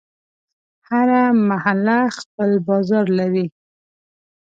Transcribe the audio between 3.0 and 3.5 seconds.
لري.